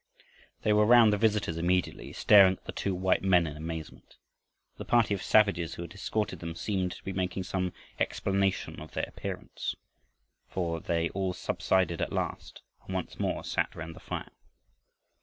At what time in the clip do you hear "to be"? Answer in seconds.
6.93-7.13